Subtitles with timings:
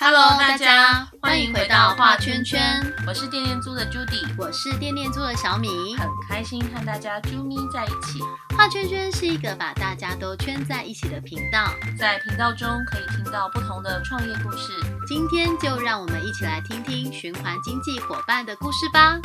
[0.00, 8.20] Hello，大家欢迎回到画圈圈，我是电电猪的 Judy，我是电电猪的小米，很开心和大家啾咪在一起。
[8.56, 11.66] 画圈圈是一个把大家都圈在一起的频道，
[11.98, 14.72] 在频道中可以听到不同的创业故事。
[15.08, 19.18] 今天就让我们一起来听听循环经济伙伴的故事吧。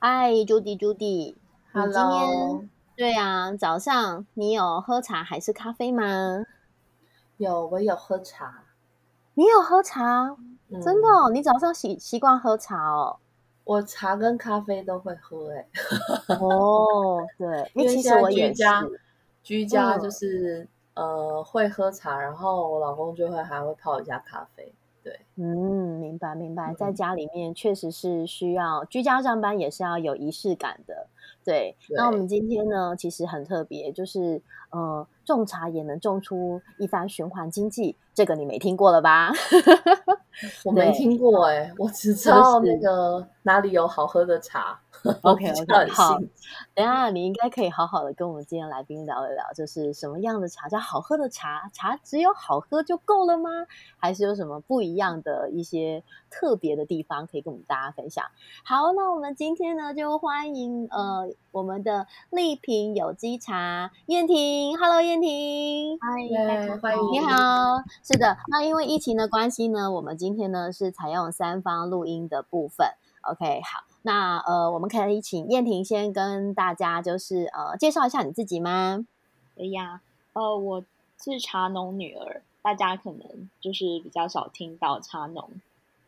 [0.00, 2.64] 嗨，Judy，Judy，Hello，
[2.96, 6.02] 对啊，早上你有喝茶还是咖啡吗？
[7.38, 8.64] 有，我有喝茶。
[9.34, 10.36] 你有喝茶？
[10.82, 11.08] 真的？
[11.32, 13.16] 你早上习习惯喝茶哦？
[13.64, 15.66] 我茶跟咖啡都会喝，哎。
[16.40, 18.84] 哦，对，因为其实我居家，
[19.42, 24.72] 居家就是呃会喝茶，然后我老公就会还会泡一下咖啡。
[25.06, 31.06] 对，嗯，明白明白，在家里面确实是需要居家上班，也是要有仪式感的。
[31.44, 39.30] 对，那我们今天呢，其实很特别，就是呃，种茶也能种出一番循环经济，这个你没听过了吧？
[40.66, 44.80] 我没听过哎，我只知道那个哪里有好喝的茶。
[45.22, 46.18] OK OK，好，
[46.74, 51.70] 等下你应该可以好好的跟我们今天来宾聊一聊，就是什么样的茶叫好喝的茶？
[51.72, 53.50] 茶只有好喝就够了吗？
[53.96, 58.26] 还是有什么不一样的一些特别的地方可以跟我们大家分享？
[58.62, 72.84] 好，那我们今天呢就欢迎呃我们的丽萍有机茶燕婷，Hello 燕婷，嗨，欢迎，你好，是的，那因为疫情的关系呢，我们今今天呢是采用三方录音的部分
[73.22, 79.04] ，OK，好，那呃，我们可以请燕婷先跟大家就是呃介绍一下你自己吗？
[79.56, 80.00] 可以呀，
[80.32, 80.84] 呃，我
[81.20, 85.50] 是茶农女儿，大家可能就是比较少听到茶农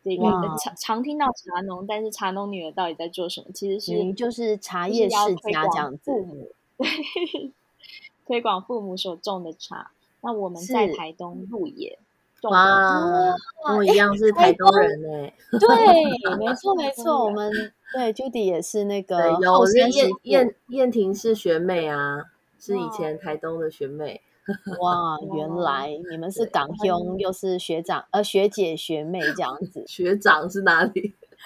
[0.01, 0.23] 这个
[0.63, 3.47] 常常听到茶农，但是茶农女儿到底在做什么？
[3.53, 6.53] 其实是就是茶叶世家这样子，
[8.25, 9.91] 推广父母所种的茶。
[10.21, 11.99] 那我们在台东鹿野。
[12.43, 13.35] 哇，
[13.67, 15.29] 跟我一样是台东人呢。
[15.59, 17.51] 对，没错没错， 我们
[17.93, 19.31] 对 Judy 也是那个。
[19.41, 19.89] 有燕
[20.23, 22.25] 燕燕婷是学妹啊，
[22.59, 24.21] 是以前台东的学妹。
[24.81, 29.83] 哇，原来你们是港兄，又是学长呃学姐学妹这样子。
[29.87, 31.13] 学长是哪里？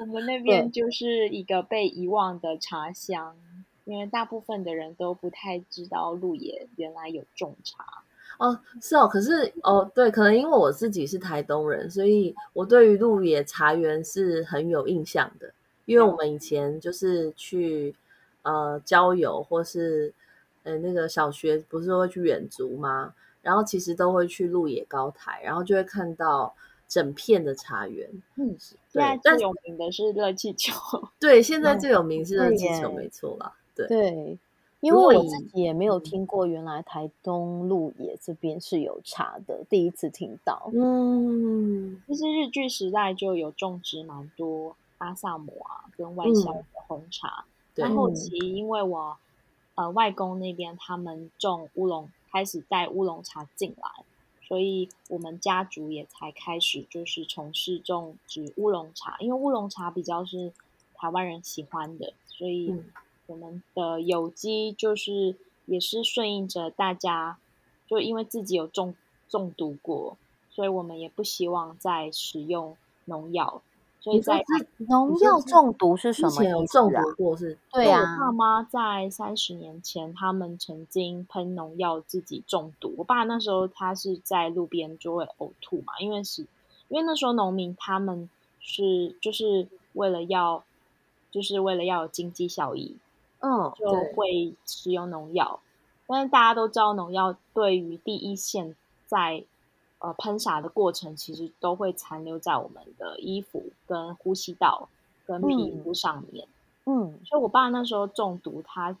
[0.00, 3.36] 我们那边就是一个被遗忘的茶乡，
[3.84, 7.97] 因为大部分的人都不太知道鹿野原来有种茶。
[8.38, 15.52] 哦，是哦，可是哦，对，可能因为我自己是台东人，所以我对于鹿野茶园是很有印象的。
[15.86, 17.94] 因为我们以前就是去
[18.42, 20.12] 呃郊游，或是
[20.62, 23.14] 呃那个小学不是会去远足吗？
[23.40, 26.54] 然后其实都会去鹿野高台，然后就会看到
[26.86, 28.08] 整片的茶园。
[28.36, 28.54] 嗯，
[28.92, 30.74] 对，最有名的是热气球。
[31.18, 33.52] 对，现在最有名是热气球，没错啦。
[33.74, 34.38] 对对。
[34.80, 40.70] 因为我自己也没有听过，原来台东鹿野这边是有茶的，第一次听到。
[40.72, 47.44] 嗯，其实日据时代就有种植蛮多阿萨姆啊跟外销的红茶。
[47.74, 49.16] 那后期因为我
[49.74, 54.04] 呃外公那边他们种乌龙，开始带乌龙茶进来，
[54.46, 60.52] 所以我们家族也才开始就是从事种植乌龙茶，因为乌龙茶比较是
[60.94, 62.80] 台湾人喜欢的，所以。
[63.28, 67.38] 我们的有机就是也是顺应着大家，
[67.86, 68.94] 就因为自己有中
[69.28, 70.16] 中毒过，
[70.50, 72.74] 所以我们也不希望再使用
[73.04, 73.62] 农药。
[74.00, 74.42] 所以在
[74.88, 77.58] 农药中毒是什么有中毒过是？
[77.70, 82.94] 对啊，我爸妈在三十年前，他们曾经喷农药自己中毒。
[82.96, 86.42] 我爸那时候他是在路边就会呕吐嘛，因为是
[86.88, 90.64] 因为那时候农民他们是就是为了要
[91.30, 92.96] 就是为了要有经济效益。
[93.40, 95.60] 嗯，就会使用农药，
[96.08, 98.74] 但是大家都知道，农药对于第一线
[99.06, 99.44] 在
[100.00, 104.88] 呃喷洒的过程，其实都会残留在我们的衣服、跟呼吸道、
[105.24, 106.48] 跟皮肤上面。
[106.86, 108.96] 嗯，所以我爸那时候中毒，他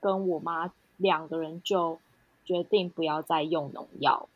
[0.00, 1.98] 跟我妈两个人就
[2.46, 4.26] 决定不要再用农药。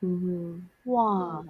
[0.00, 1.44] 嗯哼，哇，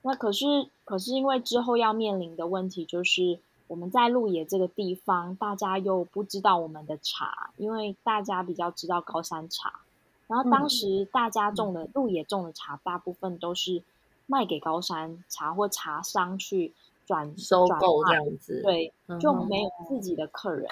[0.00, 3.38] 那可是可是因为之后要面临的问题就是。
[3.68, 9.80] 我们在鹿野这个地方，大家又不知道我们的茶，因为大家比较知道高山茶。
[10.28, 13.82] 然后当时大家种的鹿野种的茶，大部分都是
[14.26, 16.72] 卖给高山茶或茶商去
[17.04, 20.70] 转收购这样子，对，就没有自己的客人。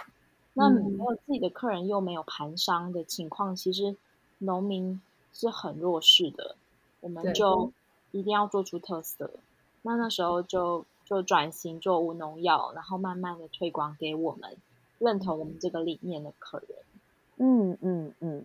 [0.52, 3.96] 那没有自己的客人，又没有盘商的情况，其实
[4.38, 5.00] 农民
[5.32, 6.54] 是很弱势的。
[7.00, 7.72] 我们就
[8.12, 9.30] 一定要做出特色。
[9.82, 10.84] 那那时候就。
[11.04, 14.56] 就转型做无农药，然后慢慢的推广给我们
[14.98, 16.78] 认同我们这个理念的客人。
[17.36, 18.44] 嗯嗯嗯。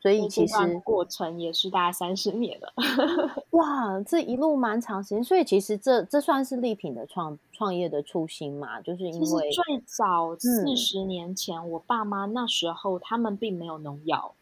[0.00, 0.54] 所以其实
[0.84, 2.72] 过程也是大概三十年了。
[3.50, 8.80] 哇，这一路蛮长时间，所以其实这这算是丽品的创创业的初心嘛？
[8.80, 14.34] 就是因为最早四十年前，我爸妈那时候他们并没有农药。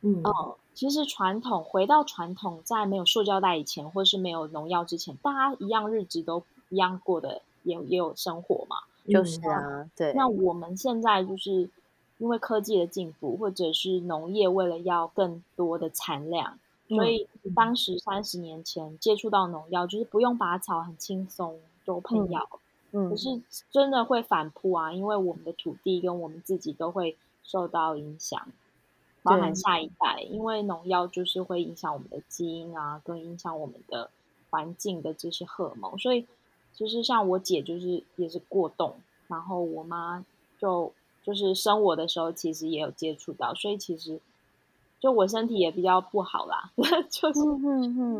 [0.00, 8.78] 嗯哦，其实传统回到传统，在没有塑胶袋以前，或是没有农药之前，大家一样日子都一样过的，也也有生活嘛。
[9.06, 10.14] 就是啊，对。
[10.14, 11.68] 那我们现在就是
[12.16, 22.48] 因为科技的进步，或者是农业为了要更多的产量，所以当时三十年前接触到农药，就是不用拔草，很轻松就喷药。
[22.92, 28.48] 嗯，可是真的会反扑啊，因为我们的土地跟我们自己都会受到影响。
[29.22, 34.10] 包含下一代，因为农药就是会影响我们的基因啊，跟影响我们的
[34.48, 36.26] 环境的这些荷尔蒙，所以
[36.72, 38.94] 其实像我姐就是也是过动，
[39.28, 40.24] 然后我妈
[40.58, 44.18] 就就是生我的时候其实也有接触到，所以其实
[44.98, 46.70] 就我身体也比较不好啦，
[47.10, 47.40] 就是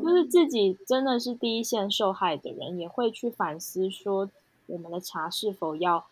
[0.02, 4.28] 就是自己真的是第一线受害的人，也会去反思说
[4.66, 6.04] 我们的茶是否要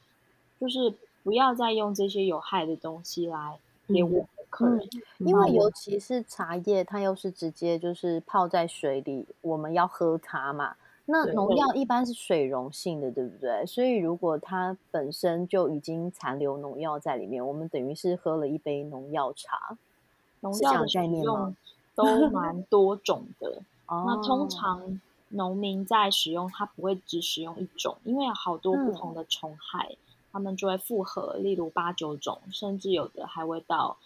[0.58, 4.20] 就是不要再用这些有害的东西来给我。
[4.20, 4.28] 嗯，
[5.18, 10.76] 因为尤其是茶叶，它又是直接就是泡在水里，我们要喝它嘛。
[11.10, 13.64] 那农药一般是水溶性的，对不对？
[13.64, 19.78] 所以如果它本身就已经残留农药在里面，我们等于是喝了一杯农药茶。
[20.40, 21.56] 农药的概念吗？
[21.94, 23.62] 都蛮多种的。
[23.88, 25.00] 那通常
[25.30, 29.96] 农民在使用，它不会只使用一种，因为有好多不同的虫害，
[30.30, 33.96] 他们就会复合，例如八九种，甚至有的还会到。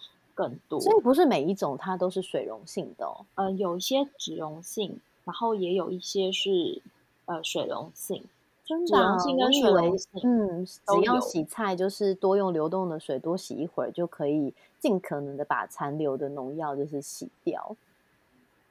[0.43, 3.25] 更多，所以不是每一种它都是水溶性的哦。
[3.37, 6.83] 呃，有一些脂溶性，然后也有一些是
[7.27, 8.25] 呃水溶性。
[8.65, 9.93] 真的，我以为
[10.23, 17.77] 嗯，只要洗菜就是多用流动的水多洗一会儿，就可以尽可能的把残留的农药就是洗掉。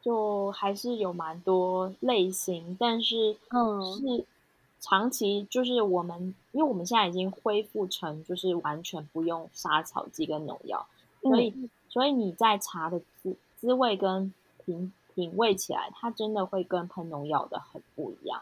[0.01, 4.25] 就还是有蛮多类型，但是嗯，是
[4.79, 10.87] 长期就是我们，因为我们现在已经恢复成就是完全不用杀草剂跟农药。
[11.21, 14.33] 所以，所以你在茶的滋滋味跟
[14.65, 18.41] 品品味起来，它真的会跟喷农药的很不一样。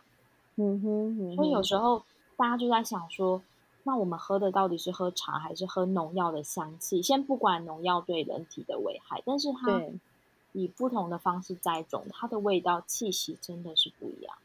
[0.56, 2.04] 嗯哼，所以有时候
[2.36, 3.42] 大家就在想说，
[3.84, 7.02] 那我们喝的到底是喝茶还是喝农药的香气？
[7.02, 9.82] 先不管农药对人体的危害，但是它
[10.52, 14.36] 以不同的方式栽种，它的味道气息真的是不一样。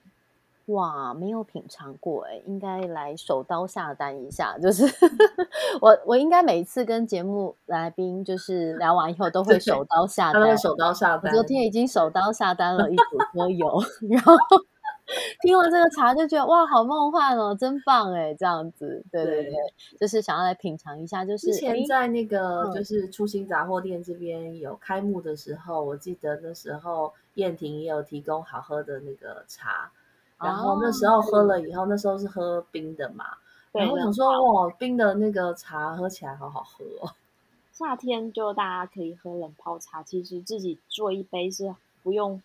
[0.67, 4.57] 哇，没有品尝过哎，应该来手刀下单一下。
[4.59, 4.85] 就是
[5.83, 10.57] 我，我应该每一次跟节目来宾就是聊完以后，都会手刀下单。
[10.57, 11.33] 手刀下单。
[11.33, 13.67] 昨天已经手刀下单了一组桌游，
[14.09, 14.35] 然后
[15.43, 19.53] 听完这个茶就觉得哇，好梦幻哦，真棒哎，这样子，对对对，
[20.01, 21.27] 就是想要来品尝一下。
[21.27, 29.93] 就是之前在那个就是初心杂货店这边有开幕的时候，我记得那时候燕婷也有提供好喝的那个茶。
[30.39, 33.25] 然后那时候喝了以后，那时候是喝冰的嘛，
[33.73, 37.13] 然后想说哇，冰的那个茶喝起来好好喝哦。
[37.73, 42.41] 夏天就大家可以喝冷泡茶，其实自己做一杯是不用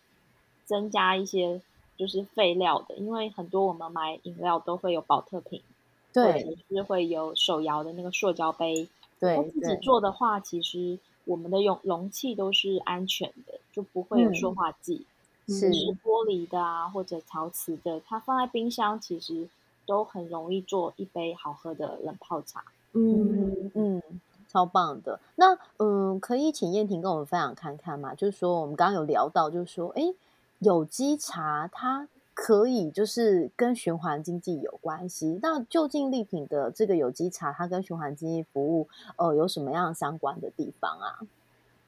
[0.64, 1.60] 增加一些
[1.96, 5.62] 就是废料的，因为很多我们买饮料都会有保特瓶，
[6.12, 8.88] 对，是会有手摇的那个塑胶杯。
[9.20, 15.06] 对，自己做的话，其实我们的容容器都是安全的，就不会有塑化剂。
[15.50, 15.66] 是
[16.02, 19.48] 玻璃的啊，或者陶瓷的，它放在冰箱其实
[19.86, 22.64] 都很容易做一杯好喝的冷泡茶。
[22.92, 24.02] 嗯嗯，
[24.48, 25.20] 超棒的。
[25.36, 28.14] 那嗯，可以请燕婷跟我们分享看看吗？
[28.14, 30.14] 就是说，我们刚刚有聊到，就是说，哎，
[30.58, 35.38] 有机茶它可以就是跟循环经济有关系。
[35.42, 41.20] 那就近丽品的这个有机茶，它跟循环经济服务呃有什么样相关的地方啊？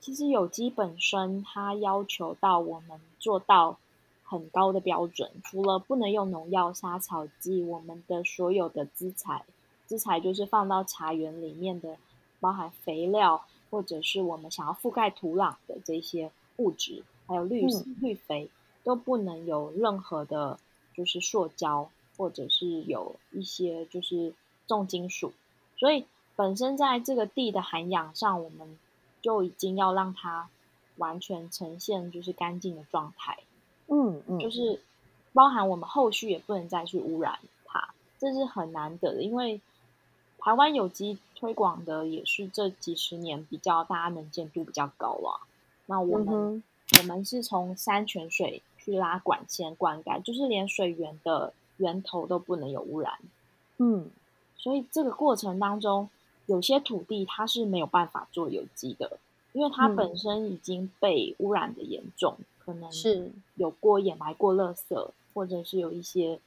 [0.02, 3.78] 其实有机本身，它要求到我们做到
[4.24, 9.44] 很高的标准，除了不能用农药、杀草剂，我们的所有的资材，
[9.86, 11.98] 资材就是放到茶园里面的，
[12.40, 17.64] 包含肥料或者是我们想要覆盖土壤的这些物质，还有绿
[18.00, 18.50] 绿肥，
[18.82, 20.58] 都不能有任何的，
[20.96, 24.34] 就是塑胶或者是有一些就是
[24.66, 25.32] 重金属，
[25.76, 28.76] 所以本身在这个地的涵养上，我们。
[29.22, 30.50] 就已经要让它
[30.96, 33.38] 完全呈现就是干净的状态，
[33.86, 34.82] 嗯嗯，就是
[35.32, 39.22] 包含我们后续也不能再去污染它，这是很难得的。
[39.22, 39.60] 因为
[40.38, 45.46] 台湾有机推广的也是这几十年比较大家能见度比较高啊。
[45.86, 46.62] 那我们
[46.98, 53.18] 我们是从山泉水去拉管线灌溉，就是连水源的源头都不能有污染，
[53.78, 54.10] 嗯，
[54.56, 56.10] 所以这个过程当中。
[56.52, 59.18] 有些土地它是没有办法做有机的，
[59.54, 66.38] 因为它本身已经被污染的严重，可能是有过掩埋过垃圾，或者是有一些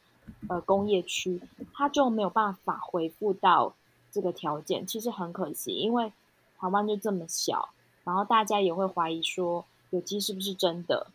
[0.47, 1.41] 呃工业区，
[1.73, 3.73] 它就没有办法回复到
[4.11, 6.13] 这个条件，其实很可惜，因为
[6.59, 7.69] 台湾就这么小，
[8.03, 11.07] 然后大家也会怀疑说有机是不是真的？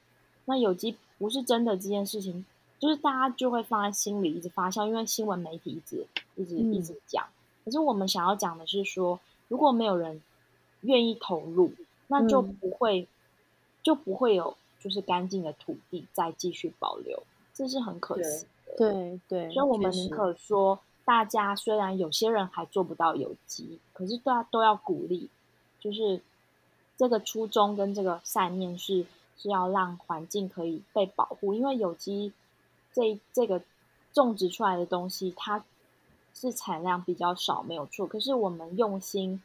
[0.47, 2.45] 那有机不是真的这件事情。
[2.81, 7.27] 就是大家就会放在心里一直发酵，因为新闻媒体一直一直一直讲。
[7.65, 10.23] 可是我们想要讲的是说，如果没有人
[10.83, 11.73] 愿意投入，
[12.09, 13.07] 那就不会
[13.83, 17.23] 就不会有就是干净的土地再继续保留，
[17.55, 18.77] 这是很可惜的。
[18.77, 25.29] 对对，所以我们宁可说，大家虽然有些人还做不到有机，可是大家都要鼓励，
[25.79, 26.21] 就是
[26.97, 32.33] 这个初衷跟这个善念是是要让环境可以被保护，因为有机。
[32.93, 33.63] 这这个
[34.13, 35.65] 种植出来的东西，它
[36.41, 38.07] 是产量比较少，没有错。
[38.07, 39.43] 可是我们用心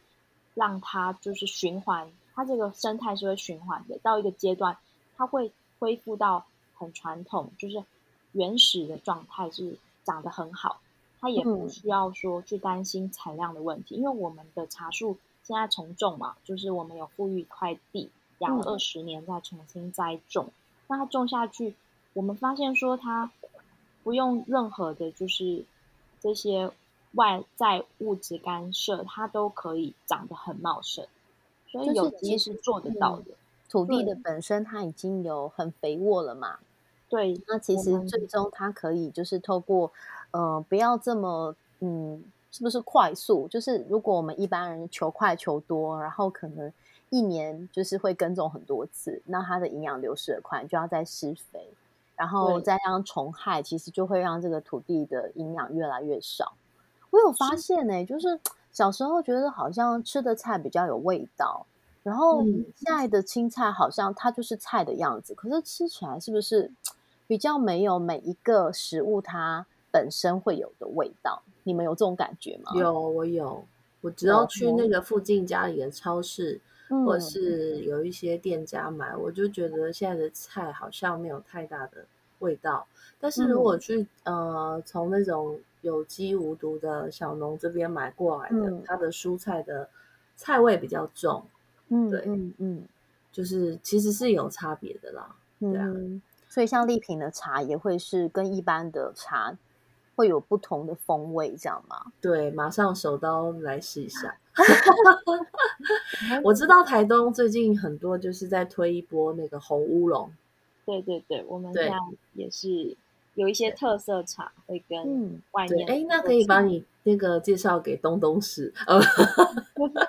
[0.54, 3.98] 让它就是循环，它这个生态是会循环的。
[4.00, 4.78] 到一个阶段，
[5.18, 7.84] 它会恢复到很传统，就是
[8.32, 10.80] 原始的状态，是长得很好。
[11.20, 18.10] 它也不需要说去担心产量的问题，因为我们的茶树现在重种嘛，就是我们有富裕一块地，
[18.40, 20.50] 养了二十年再重新栽种，
[20.88, 21.76] 那它种下去。
[22.14, 23.32] 我们发现说，它
[24.04, 25.66] 不用任何的，就是
[26.22, 26.72] 这些
[27.16, 31.06] 外在物质干涉，它都可以长得很茂盛。
[31.68, 33.26] 所以有其实做得到的。
[33.68, 36.60] 土地的本身它已经有很肥沃了嘛？
[37.10, 37.42] 对。
[37.48, 39.92] 那其实最终它可以就是透过，
[40.32, 43.48] 呃，不要这么，嗯，是不是快速？
[43.50, 46.72] 就是如果我们一般人求快求多，然后可能
[47.10, 51.68] 一年就是会耕种很多次，那它的营养流失的快，就要再施肥。
[52.16, 56.54] 然后再让虫害，其实就会让这个土地的营养越来越少。
[57.16, 58.40] 我有发现呢，就是
[58.72, 61.66] 小时候觉得好像吃的菜比较有味道，
[62.04, 66.72] 然后现在的青菜好像它就是菜的样子，可是吃起来是不是
[67.28, 71.42] 比较没有每一个食物它本身会有的味道？
[71.64, 72.72] 你们有这种感觉吗？
[72.76, 73.64] 有，我有。
[74.02, 76.60] 我只要去那个附近家里的超市。
[76.88, 82.06] 或者是有一些店家买，我就觉得现在的菜好像没有太大的
[82.46, 82.86] 味道。
[83.20, 89.90] 但是如果去呃从那种有机无毒的小农这边买过来的，它的蔬菜的
[90.36, 91.44] 菜味比较重。
[91.90, 92.84] 嗯，对，嗯嗯，
[93.32, 95.36] 就是其实是有差别的啦。
[95.60, 95.88] 对啊，
[96.50, 99.58] 所以像丽萍的茶也会是跟一般的茶
[100.16, 102.12] 会有不同的风味，这样吗？
[102.22, 104.36] 对，马上手刀来试一下。
[106.44, 110.32] 我知道台东最近很多就是在推一波那个红乌龙。
[110.86, 112.00] 对对对，我们这样
[112.34, 112.96] 也是
[113.34, 115.88] 有一些特色茶会跟外面。
[115.90, 118.74] 哎，那可以把你那个介绍给东东市。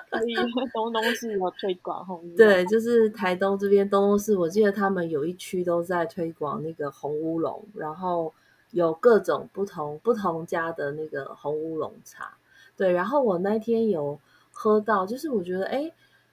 [0.09, 0.35] 可以，
[0.73, 2.31] 东东市有推广红乌。
[2.37, 8.33] 对，就是台东这边东东市，我记得他们有一区都在推广那个红乌龙，然后
[8.71, 12.37] 有各种不同不同家的那个红乌龙茶。
[12.75, 14.19] 对，然后我那天有。
[14.59, 15.91] 喝到就是我觉得哎，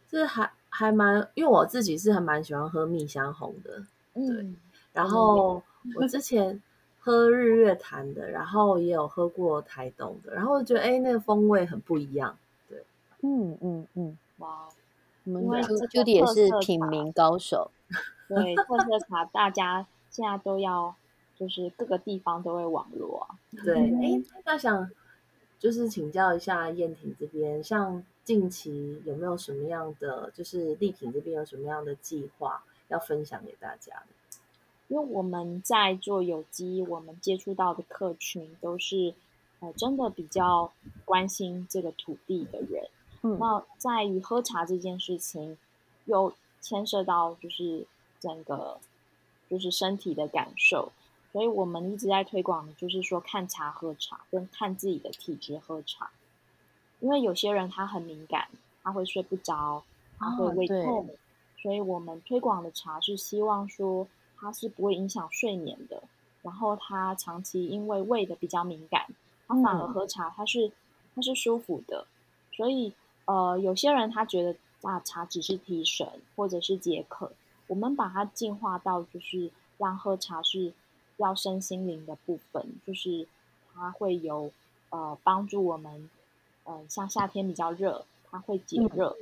[0.08, 3.84] 这还还蛮，因为我自己是还蛮喜欢喝蜜香红的，
[4.14, 4.46] 对。
[4.92, 5.62] 然后
[5.96, 6.62] 我之前
[7.00, 12.36] 喝日月潭的，然后也有喝过台东的，然后觉得哎，那个风味很不一样，
[12.68, 12.84] 对。
[13.22, 14.68] 嗯嗯嗯，哇，
[15.24, 17.70] 我们 Judy 也是品茗高手，
[18.28, 20.94] 对，特色茶大家现在都要，
[21.36, 23.26] 就是各个地方都会网络，
[23.64, 23.74] 对。
[23.76, 24.90] 哎，那想
[25.58, 28.04] 就是请教一下燕婷这边，像。
[28.24, 34.06] 近期有没有什么样的，就是丽婷这边有什么样的计划要分享给大家的？
[34.88, 39.14] 因为我们在做有机，我们接触到的客群都是
[39.60, 40.70] 呃真的比较
[41.04, 42.88] 关心这个土地的人。
[43.22, 45.56] 嗯，那在于喝茶这件事情，
[46.04, 47.86] 又牵涉到就是
[48.20, 48.78] 整个
[49.48, 50.92] 就是身体的感受，
[51.32, 56.10] 所以我们一直在推广的就是说看茶喝茶，跟看自己的体质喝茶。
[57.00, 58.48] 因为有些人他很敏感，
[58.82, 59.82] 他会睡不着，
[60.18, 61.08] 他会胃痛，
[61.64, 64.06] 所以我们推广的茶是希望说
[64.36, 66.02] 它是不会影响睡眠的。
[66.42, 69.06] 然后它长期因为胃的比较敏感，
[69.48, 70.70] 他反而喝茶它是
[71.14, 72.06] 它是舒服的。
[72.52, 72.92] 所以
[73.24, 76.06] 呃，有些人他觉得啊茶只是提神
[76.36, 77.32] 或者是解渴，
[77.66, 80.74] 我们把它进化到就是让喝茶是
[81.16, 83.26] 要身心灵的部分，就是
[83.72, 84.52] 它会有
[84.90, 86.10] 呃帮助我们。
[86.66, 89.16] 嗯，像夏天比较热，它会解热。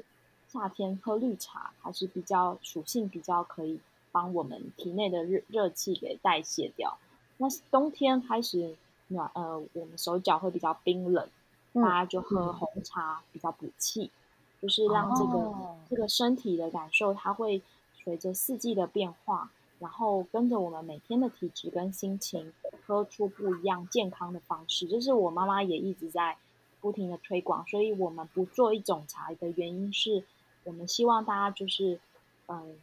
[0.53, 3.81] 夏天喝绿茶还是比较属性比较可以
[4.11, 6.99] 帮我们体内的热热气给代谢掉。
[7.39, 8.77] 那冬天开始
[9.09, 11.27] 暖，呃，我们手脚会比较冰冷，
[11.73, 14.11] 大家就喝红茶比较补气，
[14.61, 15.55] 就是让这个
[15.89, 17.63] 这个身体的感受，它会
[18.05, 22.53] 随着四季的变化，然后跟着我们每天的体质跟心情，
[22.85, 24.87] 喝出不一样健康的方式。
[24.87, 26.37] 这是我妈妈也一直在
[26.83, 30.23] 不停的推广，所以我们不做一种茶的原因是，
[30.65, 31.99] 我们希望大家就是，
[32.47, 32.77] 嗯，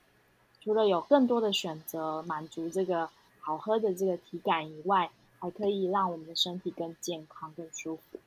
[0.62, 3.10] 除了有更多的选择，满足这个
[3.40, 5.10] 好喝的这个体感以外，
[5.40, 8.20] 还可以让我们的身体更健康、更舒服。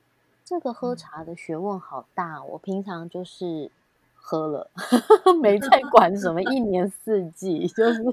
[0.43, 3.71] 这个喝茶的学问好大，我平常就是
[4.15, 4.69] 喝了，
[5.41, 8.03] 没在管什么一年四季，就是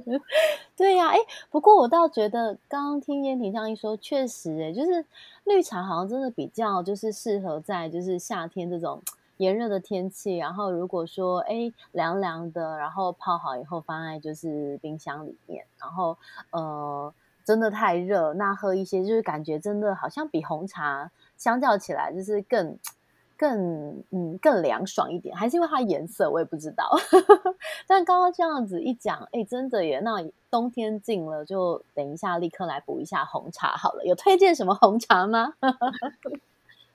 [0.76, 1.08] 对呀。
[1.08, 1.18] 哎，
[1.50, 5.04] 不过我倒觉得，刚刚听燕婷这样一说，确实，哎，就是
[5.44, 9.02] 绿茶好像真的比较就是适合在就是夏天这种
[9.40, 16.16] 炎热的天气，然后如果说哎凉凉的，然后泡好以后放在就是冰箱里面，然后
[16.50, 17.12] 呃
[17.44, 21.10] 真的太热，那喝一些就是感觉真的好像比红茶。
[21.38, 22.76] 相较起来，就是更、
[23.34, 26.90] 更、嗯、更凉爽一点，还是因为它颜色，我也不知道。
[27.88, 30.00] 但刚刚这样子一讲，哎，真的耶！
[30.00, 34.04] 那冬天近了，就等一下立刻来补一下红茶好了。
[34.04, 35.54] 有推荐什么红茶吗？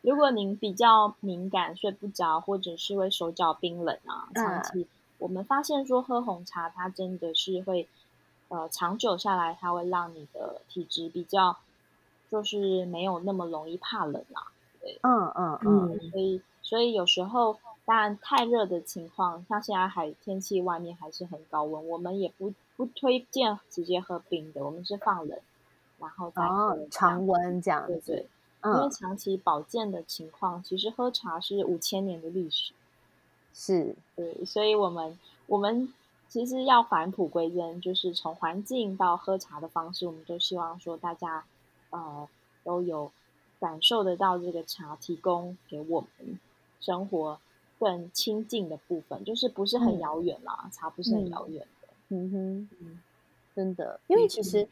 [0.05, 7.87] 如果您比较敏感、睡不着，或者是会手脚冰冷啊，长期我们发现说喝红茶，它真的是会
[8.49, 11.57] 呃长久下来，它会让你的体质比较。
[12.27, 14.49] 就是没有那么容易怕冷啊，
[14.81, 25.39] 对，嗯嗯嗯，所以所以有时候当然太热的情况，像现在还天气外面还是很高温，我们也不不推荐直接喝冰的，我们是放冷，
[25.99, 28.27] 然后再喝常温这样，对对，
[28.65, 32.73] 因为长期保健的情况，其实喝茶是五千年的历史，
[33.53, 33.95] 是。
[34.15, 35.17] 对，所以我们
[35.47, 35.93] 我们
[36.27, 41.45] 其实要返璞归真，就是从环境到喝茶的方式，我们都希望说大家。
[41.91, 42.27] 呃，
[42.61, 43.09] 都有
[43.57, 46.37] 感受得到这个茶提供给我们
[46.81, 47.39] 生活
[47.79, 51.87] 更亲近的部分，就是不是很遥远啦，茶不是很遥远的。
[52.09, 52.99] 嗯哼，嗯，
[53.55, 54.67] 真的，因为其实，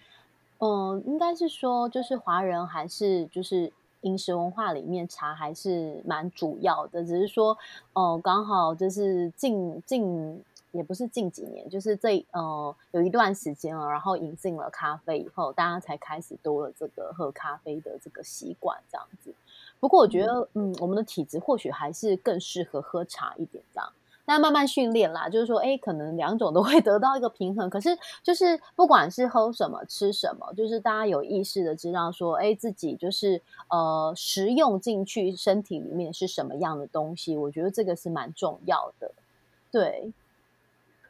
[0.57, 3.71] 嗯，应该是说，就是华人还是就是
[4.03, 7.57] 饮食文化里面茶还是蛮主要的，只是说，
[7.91, 10.41] 哦，刚好就是近近。
[10.73, 19.31] 也不是近几年，就是这呃有一段时间了，然后引进了咖啡以后，大家才开始多了这个喝咖啡的这个习惯，这样子。
[19.79, 23.87] 不过我觉得，嗯，我们的体质或许还是更适合喝茶一点，这样。
[24.25, 27.69] 那慢慢训练啦，就是说，哎，可能两种都会 得到一个平衡。
[27.69, 39.11] 可是，就是不管是喝什么、吃什么，就是大家有意识的知道说，哎，自己就是呃食用进去身体里面是什么样的东西，我觉得这个是蛮重要的，
[39.71, 40.13] 对。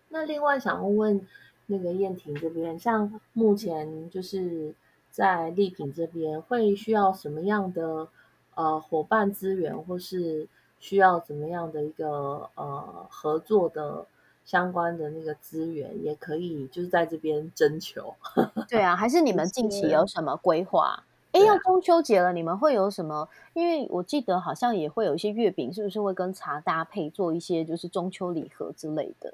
[0.10, 1.28] 那另外想问问
[1.68, 4.74] 那个燕婷这边，像目前就是
[5.10, 8.08] 在丽品这边，会需要什么样的
[8.56, 10.48] 呃伙伴资源，或是
[10.84, 14.06] 需要怎么样的一个呃合作的
[14.44, 18.14] 相关的那个资源，也可以就是在这边征求。
[18.68, 21.02] 对啊，还是你们近期有什么规划？
[21.32, 23.30] 哎，要中秋节了，你们会有什么？
[23.54, 29.34] 因为我记得好像也会有一些月饼，是不是会跟茶搭配做一些就是中秋礼盒之类的？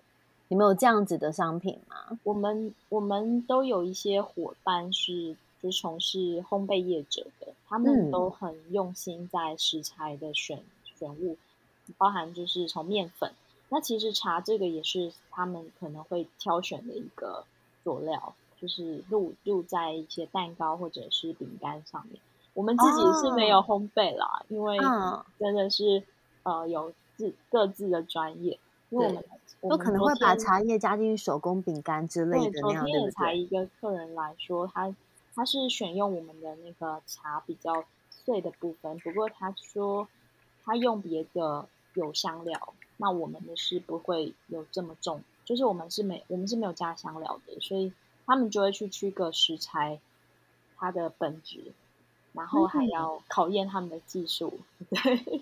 [0.50, 2.20] 你们有这样子的商品吗？
[2.22, 10.60] 我们我们都有一些伙伴是就从事烘焙业者的，他们都很用心在食材的选
[11.00, 11.38] 选物，
[11.98, 13.32] 包含就是从面粉。
[13.70, 17.46] 那其实茶这个也是他们可能会挑选的一个
[17.84, 22.20] 佐料，就是入入在一些蛋糕或者是饼干上面。
[22.54, 24.78] 我们自己是没有烘焙啦，因为
[25.40, 26.04] 真的是
[26.44, 28.60] 呃有自各自的专业，
[28.90, 29.24] 因为我们。
[29.62, 34.96] 有可能会把茶叶加进去手工饼干之类的那样，对不才一个客人来说，他
[35.36, 40.08] 他是选用我们的那个茶比较碎的部分，不过他说
[40.70, 47.92] 他用别的有香料，那我们的是不会有这么重，就是我们是没我们是没有加香料的，所以
[48.28, 50.00] 他们就会去区隔食材
[50.78, 51.74] 它的本质，
[52.34, 54.60] 然后还要考验他们的技术，
[54.92, 55.42] 对。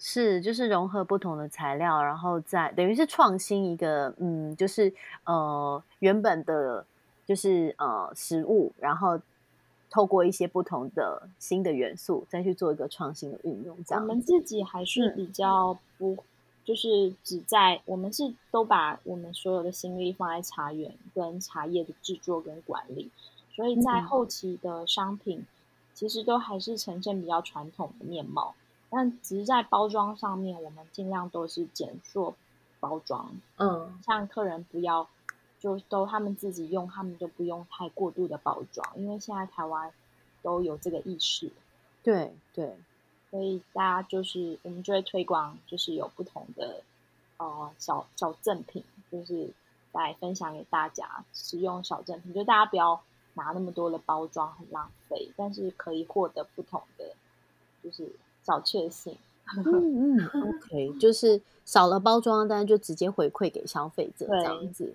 [0.00, 4.92] 是，就是融合不同的材料，然后再等于是创新一个，嗯，就是
[5.24, 6.84] 呃原本的，
[7.24, 9.20] 就是呃食物，然后
[9.90, 13.76] 透过一些不同的新的元素，再去做一个创新的运用。
[13.84, 16.16] 这样，我们自己还是比较不，
[16.64, 23.10] 就是只在我们是都把我们所有的心力放在茶园跟茶叶的制作跟管理，
[23.54, 25.44] 所以在后期的商品
[25.94, 28.54] 其实都还是呈现比较传统的面貌。
[28.90, 32.34] 但只是在包装上面，我们尽量都是简塑
[32.80, 33.30] 包装。
[33.56, 35.06] 嗯，像客人不要，
[35.60, 39.92] 就都他们自己用，他们就不用太过度的包装，因为现在台湾
[40.42, 41.50] 都有这个意识。
[42.02, 42.76] 对对，
[43.30, 46.82] 所以大家就是我们就会推广，就是有不同的
[47.38, 49.50] 呃小小赠品，就是
[49.92, 53.00] 来分享给大家使用小赠品，就大家不要
[53.34, 57.12] 拿那么多的包装，很浪费，但是可以获得不同的
[57.82, 58.10] 就是
[58.44, 59.16] 小确幸。
[59.56, 64.94] 嗯嗯，OK，就是少了包装，但是就直接回馈给消费者这样子。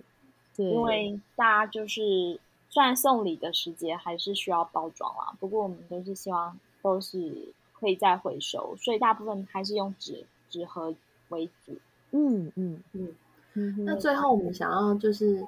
[0.56, 2.38] 对，因为大家就是
[2.68, 10.94] 虽然送礼的时节还是需要包装啦，不过我们都是希望都是可以再回收，所以大部分还是用纸纸盒
[11.28, 11.76] 为主。
[12.12, 13.84] 嗯嗯嗯。
[13.84, 15.46] 那最后我们想要就是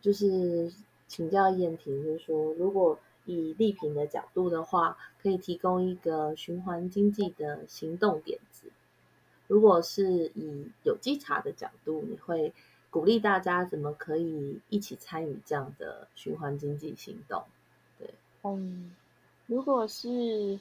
[0.00, 0.72] 就是
[1.06, 2.98] 请教燕婷，就是说如果。
[3.26, 8.70] 以利品的角度的话，可以提供一个循环经济的行动点子。
[9.46, 12.52] 如果是以有机茶的角度，你会
[12.94, 17.42] 鼓励大家怎么可以一起参与这样的循环经济行动？
[17.98, 18.08] 对，
[18.44, 18.94] 嗯，
[19.46, 20.60] 如果是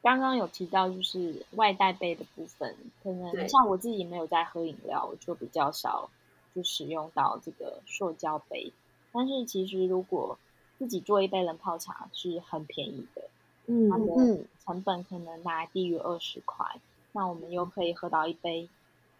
[0.00, 6.08] 刚刚有提到就是外带杯的部分，可能像我自己没有在喝饮料，我就比较少
[6.54, 8.72] 就使用到这个塑胶杯。
[9.12, 10.38] 但是其实如果
[10.78, 13.28] 自己做一杯冷泡茶是很便宜的，
[13.66, 16.80] 嗯，它的成本可能大概低于二十块，
[17.12, 18.70] 那我们又可以喝到一杯，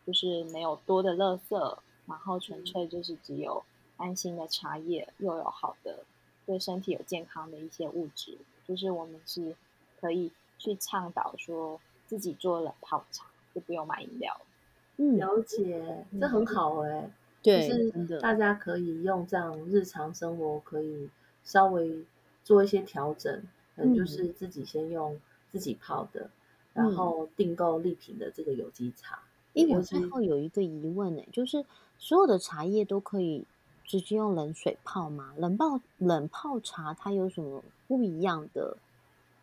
[0.09, 3.63] 就是没有多的垃圾，然后纯粹就是只有
[3.99, 5.99] 安心的茶叶，又有好的
[6.47, 9.55] 对身体有健康的一些物质，就是我们是
[10.01, 14.41] 可以去倡导说自己做冷泡茶就不用买饮料，
[14.97, 17.11] 嗯，了解，这很好哎，
[17.43, 21.11] 对，是大家可以用这样日常生活可以。
[21.45, 22.05] 稍微
[22.45, 23.43] 做一些调整，
[23.77, 25.19] 嗯，就是自己先用
[25.51, 26.29] 自己泡的，
[26.75, 29.19] 然后订购丽品的这个有机茶。
[29.59, 31.65] 因为我最后有一个疑问呢，就是
[31.99, 33.45] 所有的茶叶都可以
[33.85, 35.35] 直接用冷水泡吗？
[35.37, 38.77] 冷泡冷泡茶它有什么不一样的？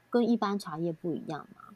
[0.09, 1.75] 跟一般茶叶不一样吗？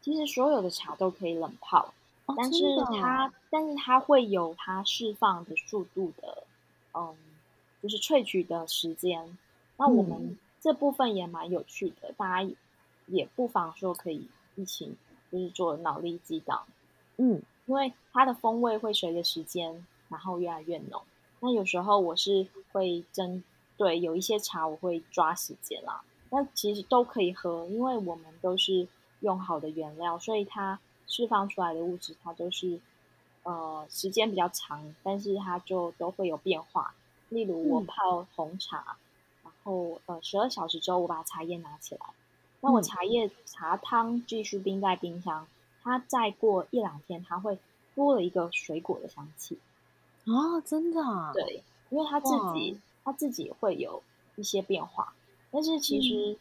[0.00, 1.92] 其实所有的茶都可以冷泡，
[2.36, 2.62] 但是
[3.00, 6.44] 它但是它会有它释放的速度的，
[6.94, 7.16] 嗯，
[7.82, 9.36] 就是萃取的时间。
[9.76, 12.50] 那我们这部分也蛮有趣的，大家
[13.06, 14.94] 也不妨说可以一起
[15.32, 16.62] 就是做脑力激荡，
[17.16, 21.00] 嗯，因为它的风味会随着时间然后越来越浓。
[21.38, 23.44] 那有时候我是会针
[23.76, 28.88] 对有一些茶我会抓时间啦，那其实都可以喝，因为我们都是
[29.20, 32.80] 用好的原料，所以它释放出来的物质它都是
[33.44, 36.92] 呃时间比较长，但是它就都会有变化。
[37.28, 38.96] 例如我泡红茶。
[39.44, 42.00] 然后呃，十二小时之后，我把茶叶拿起来，
[42.60, 45.46] 那我茶叶茶汤继续冰在冰箱，
[45.82, 47.58] 它再过一两天，它会
[47.94, 49.58] 多了一个水果的香气
[50.26, 50.60] 啊！
[50.64, 51.00] 真的？
[51.02, 54.02] 啊对，因为它自己它自己会有
[54.36, 55.12] 一些变化，
[55.50, 56.38] 但是其实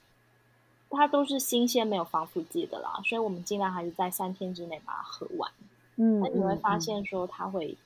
[0.90, 5.52] 它都是新鲜没有防腐剂的啦，所以我们尽量还是在三天之内把它喝完。
[5.96, 7.78] 嗯，那你会发现说，它会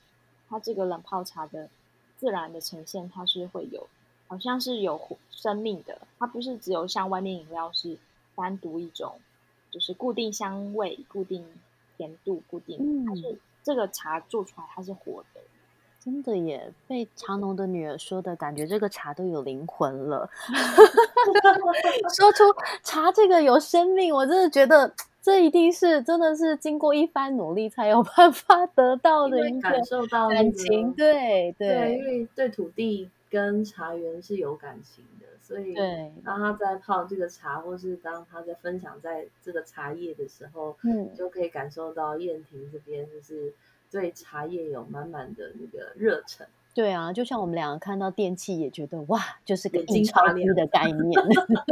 [0.48, 1.68] 它这个冷泡茶的
[2.18, 3.86] 自然的呈现，它是会有。
[4.26, 7.98] 好像是有生命的，它不是只有像外面饮料是
[8.34, 9.20] 单独一种，
[9.74, 11.44] 就是固定香味、固定
[11.96, 15.40] 甜度、固定，它是这个茶做出来它是活的，
[15.98, 16.72] 真的耶！
[16.86, 20.30] 被茶农的女儿说的感觉，这个茶都有灵魂了。
[22.16, 22.44] 说出
[22.84, 33.10] 茶这个有生命，我真的觉得这一定是真的是经过一番努力才有办法得到的一个感受到感情，对对，因为对土地。
[33.30, 35.74] 跟茶园是有感情的，所以
[36.24, 43.52] 当他在泡这个茶，或是当他在分享在这个茶叶的时候，嗯，就可以感受到燕婷这边就是
[43.90, 46.46] 对茶叶有满满的那个热忱。
[46.74, 51.20] 对啊，就像我们两个看到电器也觉得哇，就是个印钞机的概念，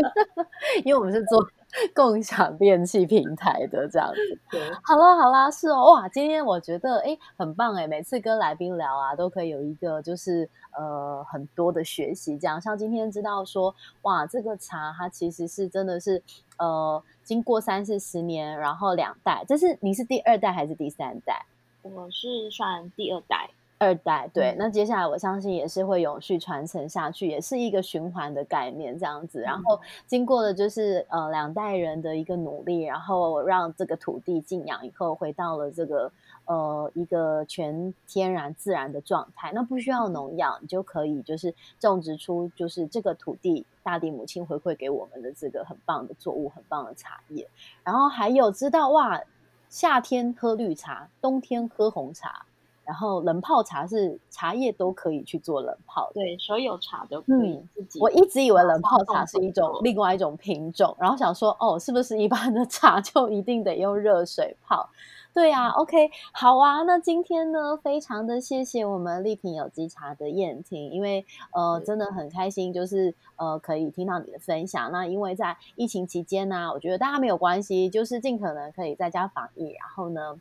[0.85, 1.43] 因为我们是做
[1.95, 4.59] 共享电器平台的这样子。
[4.83, 16.23] 好啦好啦，是哦，哇，今天我觉得哎很棒哎，每次跟来宾聊啊，都可以有一个就是呃很多的学习，这样像今天知道说哇，这个茶它其实是真的是
[16.59, 21.47] 呃经过三四十年，然后两代，这是你是第二代还是第三代？
[21.83, 23.51] 我是算第二代。
[23.83, 29.40] 二代对，那接下来我相信也是会永续传承下去，也是一个循环的概念这样子。
[29.40, 36.12] 然后经过了就是呃两代人的一个努力，然后让这个土地静养以后，回到了这个
[36.45, 39.51] 呃一个全天然自然的状态。
[39.53, 47.49] 那不需要农药，你就可以就是种植出就是这个土地大地母亲回馈给我们的这个很棒的作物，很棒的茶叶。
[47.83, 49.21] 然后还有知道哇，
[49.68, 52.47] 夏天喝绿茶，冬天喝红茶。
[52.85, 58.01] 然后冷泡茶是茶叶都可以去做冷泡，对，所有茶都可以自己。
[58.01, 64.88] 我一直以为冷泡茶是一种另外一种品种，然后想说，哦，是不是一般的茶就一定得用热水泡？
[65.35, 66.83] 对啊，OK，好啊。
[66.83, 74.92] 那今天呢，非常的谢谢我们丽萍有机茶的燕婷，因为呃，真的很开心，就是呃，可以听到你的分享。
[74.92, 80.38] 那因为在疫情期间呢，我觉得大家没有关系，就是尽可能可以在家防疫，然后呢。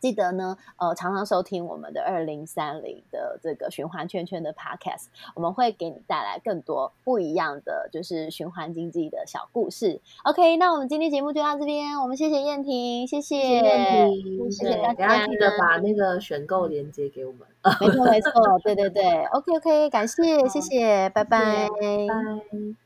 [0.00, 10.00] 记得呢，呃，常常收听我们的二零三零的这个循环圈圈的 podcast，我们会给你带来更多不一样的，就是循环经济的小故事。
[10.24, 17.40] OK，那我们今天节目就到这边，我们谢谢燕婷，谢谢燕婷，谢谢大家，记得把那个选购链接给我们。
[17.80, 18.30] 没错没错，
[18.62, 22.85] 对对对，OK OK，感谢谢谢，拜拜拜。